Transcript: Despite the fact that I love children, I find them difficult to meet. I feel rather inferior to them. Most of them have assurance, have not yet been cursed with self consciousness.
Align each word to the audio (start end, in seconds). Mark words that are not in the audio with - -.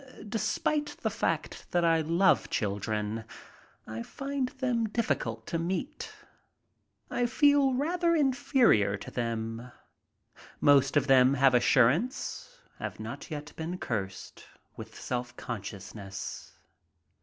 Despite 0.27 0.97
the 1.01 1.11
fact 1.11 1.69
that 1.69 1.85
I 1.85 2.01
love 2.01 2.49
children, 2.49 3.23
I 3.85 4.01
find 4.01 4.49
them 4.49 4.89
difficult 4.89 5.45
to 5.45 5.59
meet. 5.59 6.11
I 7.11 7.27
feel 7.27 7.75
rather 7.75 8.15
inferior 8.15 8.97
to 8.97 9.11
them. 9.11 9.71
Most 10.59 10.97
of 10.97 11.05
them 11.05 11.35
have 11.35 11.53
assurance, 11.53 12.57
have 12.79 12.99
not 12.99 13.29
yet 13.29 13.53
been 13.55 13.77
cursed 13.77 14.43
with 14.75 14.99
self 14.99 15.35
consciousness. 15.37 16.53